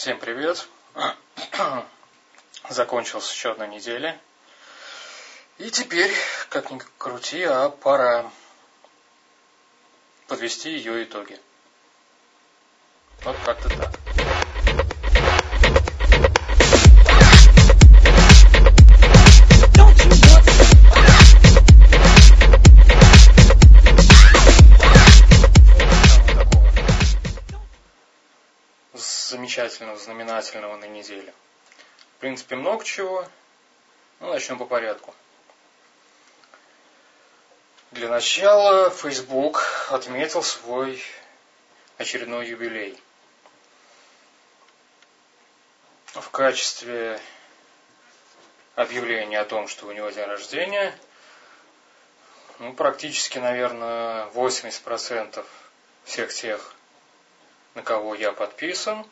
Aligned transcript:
Всем 0.00 0.18
привет. 0.18 0.66
Закончилась 2.70 3.30
еще 3.30 3.50
одна 3.50 3.66
неделя. 3.66 4.18
И 5.58 5.70
теперь, 5.70 6.10
как 6.48 6.70
ни 6.70 6.80
крути, 6.96 7.42
а 7.42 7.68
пора 7.68 8.32
подвести 10.26 10.70
ее 10.70 11.04
итоги. 11.04 11.38
Вот 13.24 13.36
как-то 13.40 13.68
так. 13.68 13.99
Замечательного, 29.70 29.98
знаменательного 29.98 30.76
на 30.76 30.86
неделе. 30.86 31.32
В 32.16 32.20
принципе, 32.20 32.56
много 32.56 32.84
чего. 32.84 33.26
Ну, 34.18 34.28
начнем 34.28 34.58
по 34.58 34.66
порядку. 34.66 35.14
Для 37.92 38.08
начала 38.08 38.90
Facebook 38.90 39.62
отметил 39.90 40.42
свой 40.42 41.02
очередной 41.98 42.48
юбилей. 42.48 43.00
В 46.06 46.28
качестве 46.30 47.20
объявления 48.74 49.40
о 49.40 49.44
том, 49.44 49.68
что 49.68 49.86
у 49.86 49.92
него 49.92 50.10
день 50.10 50.26
рождения, 50.26 50.98
ну, 52.58 52.74
практически, 52.74 53.38
наверное, 53.38 54.26
80% 54.34 55.44
всех 56.04 56.32
тех, 56.34 56.74
на 57.74 57.82
кого 57.82 58.14
я 58.14 58.32
подписан, 58.32 59.06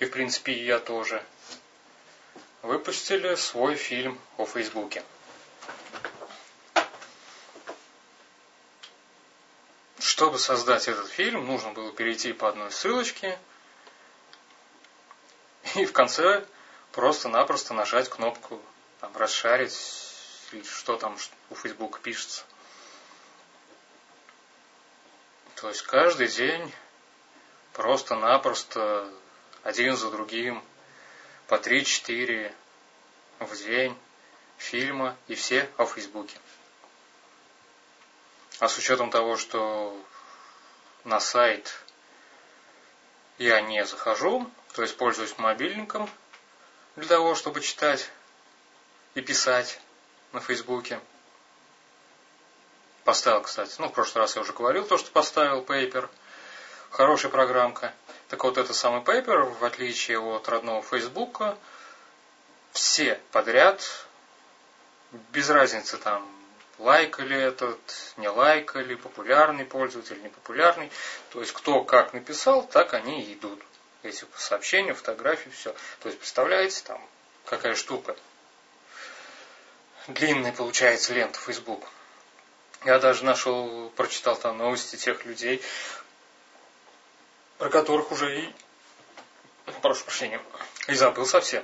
и, 0.00 0.06
в 0.06 0.10
принципе, 0.10 0.52
и 0.52 0.64
я 0.64 0.78
тоже, 0.78 1.22
выпустили 2.62 3.34
свой 3.36 3.76
фильм 3.76 4.18
о 4.38 4.46
Фейсбуке. 4.46 5.04
Чтобы 9.98 10.38
создать 10.38 10.88
этот 10.88 11.08
фильм, 11.08 11.46
нужно 11.46 11.72
было 11.72 11.92
перейти 11.92 12.32
по 12.32 12.48
одной 12.48 12.70
ссылочке 12.72 13.38
и 15.74 15.84
в 15.84 15.92
конце 15.92 16.46
просто-напросто 16.92 17.74
нажать 17.74 18.08
кнопку 18.08 18.60
там, 19.00 19.14
расшарить, 19.16 19.78
или 20.52 20.62
что 20.64 20.96
там 20.96 21.16
у 21.50 21.54
Facebook 21.54 22.00
пишется. 22.00 22.44
То 25.56 25.68
есть 25.68 25.82
каждый 25.82 26.28
день 26.28 26.72
просто-напросто 27.74 29.12
один 29.62 29.96
за 29.96 30.10
другим 30.10 30.62
по 31.46 31.54
3-4 31.54 32.52
в 33.40 33.56
день 33.56 33.96
фильма 34.58 35.16
и 35.26 35.34
все 35.34 35.68
о 35.76 35.86
Фейсбуке. 35.86 36.38
А 38.58 38.68
с 38.68 38.76
учетом 38.76 39.10
того, 39.10 39.36
что 39.36 39.98
на 41.04 41.20
сайт 41.20 41.74
я 43.38 43.60
не 43.62 43.84
захожу, 43.86 44.50
то 44.74 44.82
есть 44.82 44.96
пользуюсь 44.96 45.36
мобильником 45.38 46.10
для 46.96 47.06
того, 47.06 47.34
чтобы 47.34 47.60
читать 47.62 48.10
и 49.14 49.22
писать 49.22 49.80
на 50.32 50.40
Фейсбуке. 50.40 51.00
Поставил, 53.04 53.40
кстати, 53.40 53.74
ну, 53.78 53.88
в 53.88 53.92
прошлый 53.92 54.22
раз 54.22 54.36
я 54.36 54.42
уже 54.42 54.52
говорил 54.52 54.86
то, 54.86 54.98
что 54.98 55.10
поставил 55.10 55.62
Paper. 55.62 56.08
Хорошая 56.90 57.32
программка. 57.32 57.94
Так 58.30 58.44
вот, 58.44 58.58
это 58.58 58.72
самый 58.72 59.02
Paper, 59.02 59.58
в 59.58 59.64
отличие 59.64 60.20
от 60.20 60.48
родного 60.48 60.82
Фейсбука, 60.82 61.58
все 62.70 63.20
подряд, 63.32 63.82
без 65.32 65.50
разницы 65.50 65.96
там, 65.96 66.24
лайкали 66.78 67.36
этот, 67.36 67.80
не 68.16 68.28
лайкали, 68.28 68.94
популярный 68.94 69.64
пользователь, 69.64 70.22
непопулярный. 70.22 70.92
То 71.30 71.40
есть, 71.40 71.52
кто 71.52 71.82
как 71.82 72.12
написал, 72.12 72.64
так 72.64 72.94
они 72.94 73.20
и 73.24 73.34
идут. 73.34 73.60
Эти 74.04 74.24
сообщения, 74.36 74.94
фотографии, 74.94 75.50
все. 75.50 75.74
То 75.98 76.08
есть, 76.08 76.20
представляете, 76.20 76.82
там, 76.84 77.04
какая 77.46 77.74
штука. 77.74 78.14
Длинная 80.06 80.52
получается 80.52 81.12
лента 81.14 81.40
Facebook. 81.40 81.84
Я 82.84 83.00
даже 83.00 83.24
нашел, 83.24 83.90
прочитал 83.90 84.36
там 84.36 84.56
новости 84.56 84.94
тех 84.94 85.26
людей, 85.26 85.60
про 87.60 87.68
которых 87.68 88.10
уже 88.10 88.40
и, 88.40 88.54
прошу 89.82 90.04
прощения, 90.04 90.40
и 90.88 90.94
забыл 90.94 91.26
совсем. 91.26 91.62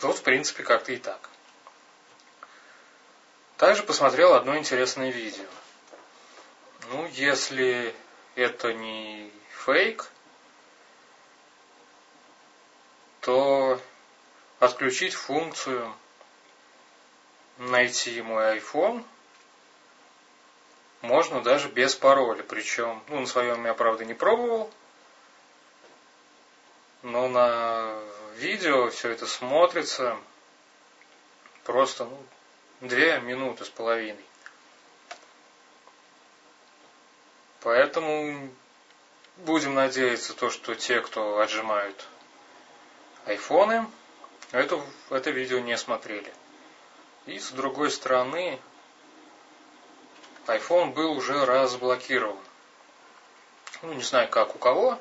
Вот, 0.00 0.16
в 0.16 0.22
принципе, 0.22 0.62
как-то 0.62 0.92
и 0.92 0.96
так. 0.96 1.28
Также 3.58 3.82
посмотрел 3.82 4.32
одно 4.32 4.56
интересное 4.56 5.10
видео. 5.10 5.44
Ну, 6.88 7.06
если 7.08 7.94
это 8.36 8.72
не 8.72 9.30
фейк, 9.50 10.10
то 13.20 13.78
отключить 14.60 15.12
функцию 15.12 15.94
найти 17.58 18.22
мой 18.22 18.56
iPhone 18.56 19.04
можно 21.02 21.42
даже 21.42 21.68
без 21.68 21.94
пароля. 21.94 22.42
Причем, 22.42 23.02
ну, 23.08 23.20
на 23.20 23.26
своем 23.26 23.64
я, 23.66 23.74
правда, 23.74 24.04
не 24.04 24.14
пробовал. 24.14 24.70
Но 27.02 27.28
на 27.28 27.98
видео 28.36 28.88
все 28.90 29.10
это 29.10 29.26
смотрится 29.26 30.16
просто, 31.64 32.04
ну, 32.04 32.18
две 32.80 33.20
минуты 33.20 33.64
с 33.64 33.68
половиной. 33.68 34.24
Поэтому 37.60 38.50
будем 39.38 39.74
надеяться 39.74 40.34
то, 40.34 40.50
что 40.50 40.74
те, 40.74 41.00
кто 41.00 41.38
отжимают 41.38 42.06
айфоны, 43.24 43.86
это, 44.50 44.80
это 45.10 45.30
видео 45.30 45.60
не 45.60 45.76
смотрели. 45.76 46.32
И 47.26 47.38
с 47.38 47.50
другой 47.50 47.90
стороны, 47.90 48.60
iPhone 50.46 50.92
был 50.92 51.12
уже 51.12 51.44
разблокирован. 51.44 52.38
Ну, 53.82 53.92
не 53.94 54.02
знаю, 54.02 54.28
как 54.28 54.54
у 54.54 54.58
кого. 54.58 54.98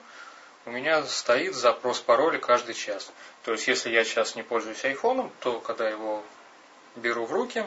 У 0.66 0.72
меня 0.72 1.04
стоит 1.04 1.56
запрос 1.56 2.00
пароля 2.00 2.38
каждый 2.38 2.76
час. 2.76 3.12
То 3.44 3.52
есть, 3.52 3.68
если 3.68 3.90
я 3.90 4.04
сейчас 4.04 4.36
не 4.36 4.44
пользуюсь 4.44 4.84
iPhone, 4.84 5.32
то 5.40 5.60
когда 5.60 5.90
его 5.90 6.24
беру 6.96 7.26
в 7.26 7.32
руки, 7.32 7.66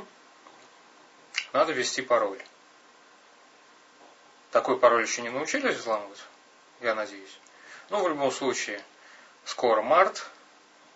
надо 1.53 1.73
ввести 1.73 2.03
пароль. 2.03 2.41
Такой 4.51 4.79
пароль 4.79 5.03
еще 5.03 5.23
не 5.23 5.31
научились 5.31 5.77
взламывать, 5.77 6.23
я 6.81 6.95
надеюсь. 6.95 7.39
Но 7.91 8.03
в 8.03 8.09
любом 8.09 8.31
случае, 8.31 8.83
скоро 9.45 9.83
март. 9.83 10.27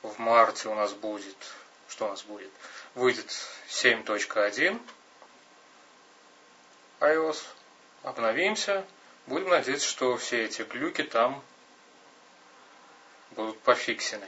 В 0.03 0.21
марте 0.21 0.69
у 0.69 0.75
нас 0.77 0.93
будет, 0.93 1.37
что 1.89 2.07
у 2.07 2.09
нас 2.09 2.23
будет? 2.23 2.53
Выйдет 2.95 3.27
7.1 3.69 4.81
iOS, 7.01 7.43
обновимся, 8.03 8.85
будем 9.27 9.49
надеяться, 9.49 9.87
что 9.87 10.17
все 10.17 10.45
эти 10.45 10.63
глюки 10.63 11.03
там 11.03 11.43
будут 13.33 13.59
пофиксены. 13.61 14.27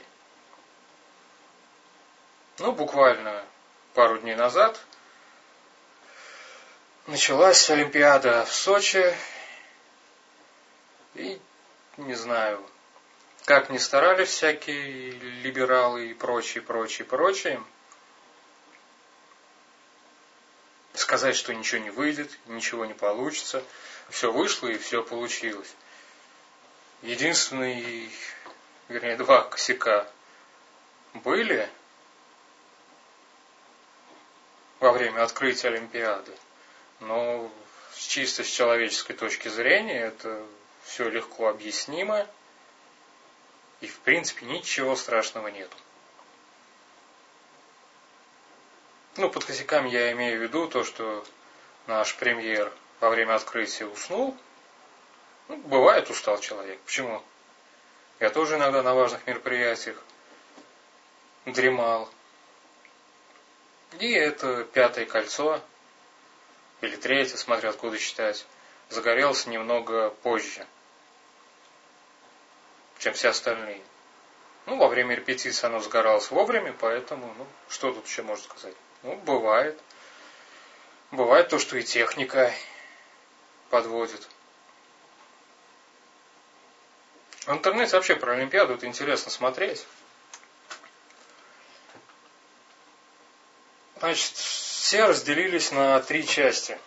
Ну, 2.59 2.71
буквально 2.71 3.43
пару 3.93 4.19
дней 4.19 4.35
назад 4.35 4.79
началась 7.07 7.69
Олимпиада 7.69 8.45
в 8.45 8.53
Сочи. 8.53 9.13
И 11.15 11.41
не 11.97 12.13
знаю, 12.13 12.63
как 13.45 13.69
ни 13.69 13.77
старались 13.77 14.29
всякие 14.29 15.11
либералы 15.11 16.07
и 16.07 16.13
прочие, 16.13 16.61
прочие, 16.61 17.05
прочие– 17.05 17.61
сказать, 21.11 21.35
что 21.35 21.53
ничего 21.53 21.81
не 21.81 21.89
выйдет, 21.89 22.31
ничего 22.45 22.85
не 22.85 22.93
получится. 22.93 23.61
Все 24.09 24.31
вышло 24.31 24.69
и 24.69 24.77
все 24.77 25.03
получилось. 25.03 25.75
Единственный, 27.01 28.09
вернее, 28.87 29.17
два 29.17 29.41
косяка 29.43 30.07
были 31.13 31.69
во 34.79 34.93
время 34.93 35.21
открытия 35.23 35.67
Олимпиады. 35.67 36.31
Но 37.01 37.51
чисто 37.97 38.45
с 38.45 38.47
человеческой 38.47 39.15
точки 39.15 39.49
зрения 39.49 39.99
это 39.99 40.41
все 40.85 41.09
легко 41.09 41.49
объяснимо. 41.49 42.25
И 43.81 43.87
в 43.87 43.99
принципе 43.99 44.45
ничего 44.45 44.95
страшного 44.95 45.49
нету. 45.49 45.75
Ну, 49.17 49.29
под 49.29 49.43
косяками 49.43 49.89
я 49.89 50.11
имею 50.13 50.39
в 50.39 50.43
виду 50.43 50.67
то, 50.67 50.85
что 50.85 51.25
наш 51.87 52.15
премьер 52.15 52.71
во 53.01 53.09
время 53.09 53.35
открытия 53.35 53.85
уснул. 53.85 54.37
Ну, 55.49 55.57
бывает 55.57 56.09
устал 56.09 56.39
человек. 56.39 56.79
Почему? 56.85 57.21
Я 58.21 58.29
тоже 58.29 58.55
иногда 58.55 58.81
на 58.83 58.93
важных 58.93 59.27
мероприятиях 59.27 60.01
дремал. 61.45 62.09
И 63.99 64.09
это 64.13 64.63
пятое 64.63 65.05
кольцо, 65.05 65.59
или 66.79 66.95
третье, 66.95 67.35
смотря 67.35 67.71
откуда 67.71 67.99
считать, 67.99 68.45
загорелся 68.89 69.49
немного 69.49 70.11
позже, 70.23 70.65
чем 72.99 73.13
все 73.13 73.29
остальные. 73.29 73.81
Ну, 74.67 74.77
во 74.77 74.87
время 74.87 75.15
репетиции 75.15 75.65
оно 75.65 75.81
сгоралось 75.81 76.31
вовремя, 76.31 76.73
поэтому, 76.79 77.33
ну, 77.37 77.45
что 77.67 77.91
тут 77.91 78.07
еще 78.07 78.21
можно 78.21 78.45
сказать? 78.45 78.75
Ну, 79.03 79.15
бывает. 79.17 79.79
Бывает 81.11 81.49
то, 81.49 81.59
что 81.59 81.77
и 81.77 81.83
техника 81.83 82.53
подводит. 83.69 84.27
В 87.45 87.51
интернете 87.51 87.95
вообще 87.95 88.15
про 88.15 88.33
Олимпиаду 88.33 88.75
это 88.75 88.85
интересно 88.85 89.31
смотреть. 89.31 89.85
Значит, 93.97 94.33
все 94.35 95.05
разделились 95.05 95.71
на 95.71 95.99
три 96.01 96.25
части. 96.25 96.79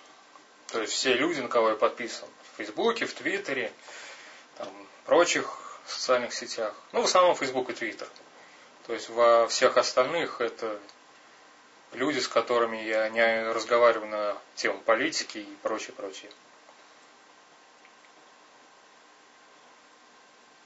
То 0.69 0.81
есть 0.81 0.93
все 0.93 1.15
люди, 1.15 1.41
на 1.41 1.49
кого 1.49 1.71
я 1.71 1.75
подписан. 1.77 2.29
В 2.53 2.57
Фейсбуке, 2.57 3.07
в 3.07 3.15
Твиттере, 3.15 3.73
там, 4.57 4.69
прочих 5.05 5.59
социальных 5.87 6.33
сетях. 6.33 6.75
Ну, 6.93 7.03
в 7.03 7.05
основном 7.05 7.37
Facebook 7.37 7.71
и 7.71 7.73
Twitter. 7.73 8.09
То 8.87 8.95
есть 8.95 9.09
во 9.11 9.47
всех 9.49 9.77
остальных 9.77 10.41
это 10.41 10.81
люди, 11.95 12.19
с 12.19 12.29
которыми 12.29 12.77
я 12.77 13.09
не 13.09 13.53
разговариваю 13.53 14.11
на 14.11 14.37
тему 14.55 14.79
политики 14.81 15.39
и 15.39 15.57
прочее, 15.63 15.93
прочее. 15.95 16.31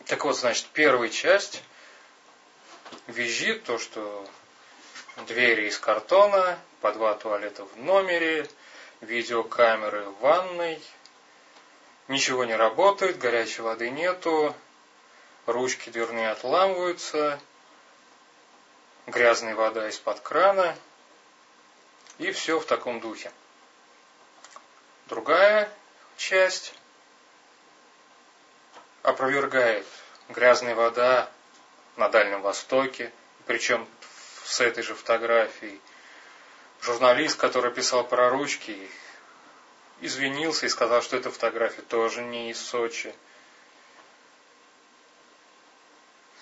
Так 0.06 0.24
вот, 0.24 0.36
значит, 0.36 0.66
первая 0.72 1.10
часть 1.10 1.62
визжит 3.06 3.64
то, 3.64 3.78
что 3.78 4.26
двери 5.26 5.68
из 5.68 5.78
картона, 5.78 6.58
по 6.80 6.92
два 6.92 7.14
туалета 7.14 7.64
в 7.64 7.76
номере, 7.76 8.48
видеокамеры 9.00 10.04
в 10.04 10.20
ванной, 10.20 10.82
ничего 12.08 12.44
не 12.44 12.56
работает, 12.56 13.18
горячей 13.18 13.62
воды 13.62 13.90
нету, 13.90 14.54
ручки 15.46 15.90
дверные 15.90 16.30
отламываются, 16.30 17.38
грязная 19.06 19.54
вода 19.54 19.88
из-под 19.88 20.20
крана, 20.20 20.74
и 22.18 22.32
все 22.32 22.58
в 22.58 22.66
таком 22.66 23.00
духе. 23.00 23.32
Другая 25.06 25.70
часть 26.16 26.74
опровергает 29.02 29.86
грязная 30.28 30.74
вода 30.74 31.30
на 31.96 32.08
Дальнем 32.08 32.42
Востоке, 32.42 33.12
причем 33.46 33.88
с 34.44 34.60
этой 34.60 34.82
же 34.82 34.94
фотографией. 34.94 35.80
Журналист, 36.80 37.38
который 37.38 37.72
писал 37.72 38.04
про 38.04 38.30
ручки, 38.30 38.90
извинился 40.00 40.66
и 40.66 40.68
сказал, 40.68 41.02
что 41.02 41.16
эта 41.16 41.30
фотография 41.30 41.82
тоже 41.82 42.22
не 42.22 42.50
из 42.50 42.60
Сочи. 42.60 43.14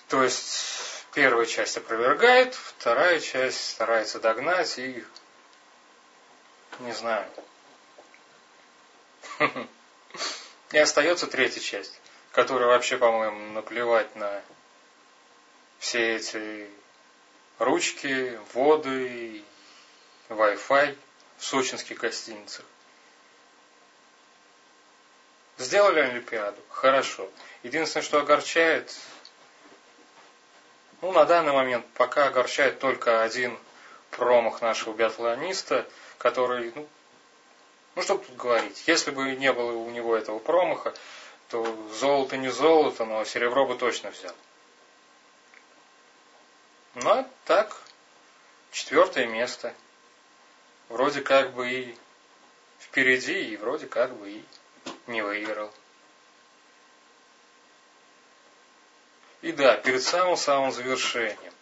То 0.09 0.23
есть 0.23 1.05
первая 1.13 1.45
часть 1.45 1.77
опровергает, 1.77 2.53
вторая 2.53 3.19
часть 3.19 3.71
старается 3.71 4.19
догнать 4.19 4.77
и 4.77 5.03
не 6.79 6.93
знаю. 6.93 7.25
И 10.71 10.77
остается 10.77 11.27
третья 11.27 11.61
часть, 11.61 11.99
которая 12.31 12.67
вообще, 12.67 12.97
по-моему, 12.97 13.53
наплевать 13.53 14.15
на 14.15 14.41
все 15.79 16.15
эти 16.15 16.69
ручки, 17.59 18.39
воды, 18.53 19.43
Wi-Fi 20.29 20.97
в 21.37 21.45
сочинских 21.45 21.99
гостиницах. 21.99 22.65
Сделали 25.57 26.01
Олимпиаду? 26.01 26.61
Хорошо. 26.69 27.29
Единственное, 27.63 28.03
что 28.03 28.19
огорчает, 28.19 28.95
ну, 31.01 31.11
на 31.11 31.25
данный 31.25 31.53
момент 31.53 31.85
пока 31.93 32.27
огорчает 32.27 32.79
только 32.79 33.23
один 33.23 33.57
промах 34.17 34.61
нашего 34.61 34.93
биатлониста, 34.93 35.87
который, 36.17 36.73
ну, 36.75 36.87
ну 37.95 38.01
что 38.01 38.17
тут 38.17 38.35
говорить, 38.35 38.83
если 38.87 39.11
бы 39.11 39.35
не 39.35 39.53
было 39.53 39.71
у 39.71 39.89
него 39.91 40.17
этого 40.17 40.39
промаха, 40.39 40.93
то 41.49 41.63
золото 41.93 42.35
не 42.35 42.49
золото, 42.49 43.05
но 43.05 43.23
серебро 43.23 43.65
бы 43.65 43.75
точно 43.75 44.09
взял. 44.09 44.35
Ну, 46.95 47.09
а 47.11 47.29
так, 47.45 47.77
четвертое 48.71 49.27
место. 49.27 49.73
Вроде 50.89 51.21
как 51.21 51.53
бы 51.53 51.69
и 51.69 51.97
впереди, 52.79 53.53
и 53.53 53.57
вроде 53.57 53.85
как 53.85 54.13
бы 54.15 54.31
и 54.31 54.43
не 55.05 55.21
выиграл. 55.21 55.71
И 59.41 59.51
да, 59.51 59.77
перед 59.77 60.01
самым-самым 60.01 60.71
завершением. 60.71 61.53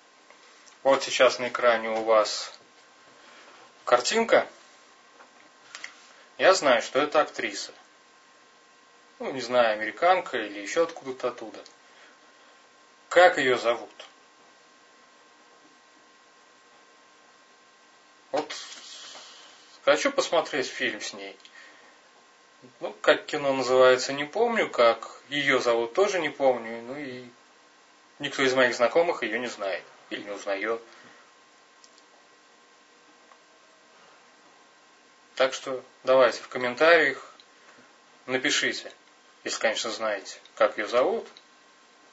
Вот 0.86 1.02
сейчас 1.02 1.40
на 1.40 1.48
экране 1.48 1.90
у 1.90 2.04
вас 2.04 2.54
картинка. 3.86 4.48
Я 6.38 6.54
знаю, 6.54 6.84
что 6.84 7.00
это 7.00 7.22
актриса. 7.22 7.74
Ну, 9.18 9.32
не 9.32 9.42
знаю, 9.42 9.74
американка 9.74 10.38
или 10.38 10.60
еще 10.60 10.84
откуда-то 10.84 11.30
оттуда. 11.30 11.60
Как 13.10 13.40
ее 13.40 13.58
зовут? 13.58 13.90
Вот 18.32 18.56
хочу 19.86 20.12
посмотреть 20.12 20.68
фильм 20.68 21.02
с 21.02 21.14
ней. 21.14 21.36
Ну, 22.80 22.96
как 23.02 23.26
кино 23.26 23.54
называется, 23.54 24.14
не 24.14 24.26
помню, 24.26 24.70
как 24.70 25.20
ее 25.30 25.60
зовут 25.60 25.96
тоже 25.96 26.20
не 26.20 26.30
помню, 26.30 26.84
ну 26.84 26.96
и 26.96 27.28
Никто 28.20 28.44
из 28.44 28.54
моих 28.54 28.76
знакомых 28.76 29.24
ее 29.24 29.40
не 29.40 29.48
знает 29.48 29.84
или 30.10 30.22
не 30.22 30.32
узнает. 30.32 30.82
Так 35.36 35.54
что 35.54 35.84
давайте 36.04 36.42
в 36.42 36.48
комментариях 36.48 37.34
напишите, 38.26 38.92
если, 39.44 39.60
конечно, 39.60 39.92
знаете, 39.92 40.40
как 40.56 40.78
ее 40.78 40.88
зовут. 40.88 41.28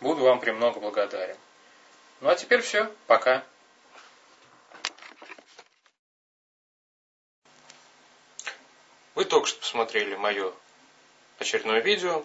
Буду 0.01 0.25
вам 0.25 0.41
премного 0.41 0.81
благодарен. 0.81 1.37
Ну 2.21 2.29
а 2.29 2.35
теперь 2.35 2.61
все. 2.63 2.93
Пока. 3.07 3.45
Вы 9.15 9.25
только 9.25 9.47
что 9.47 9.61
посмотрели 9.61 10.17
мое 10.17 10.53
очередное 11.39 11.81
видео, 11.81 12.25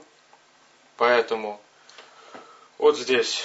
поэтому 0.96 1.62
вот 2.78 2.98
здесь 2.98 3.44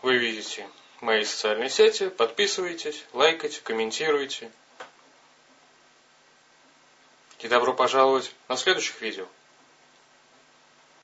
вы 0.00 0.16
видите 0.16 0.66
мои 1.02 1.24
социальные 1.24 1.68
сети, 1.68 2.08
подписывайтесь, 2.08 3.04
лайкайте, 3.12 3.60
комментируйте. 3.60 4.50
И 7.40 7.48
добро 7.48 7.74
пожаловать 7.74 8.32
на 8.48 8.56
следующих 8.56 9.00
видео. 9.02 9.26